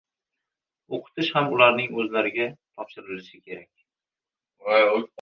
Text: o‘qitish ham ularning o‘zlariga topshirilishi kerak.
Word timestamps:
o‘qitish 0.97 1.29
ham 1.37 1.51
ularning 1.57 1.95
o‘zlariga 2.05 2.49
topshirilishi 2.57 3.41
kerak. 3.47 5.07